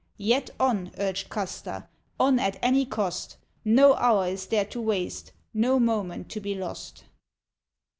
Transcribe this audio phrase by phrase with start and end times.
[0.17, 1.87] "Yet on," urged Custer,
[2.19, 7.03] "on at any cost, No hour is there to waste, no moment to be lost."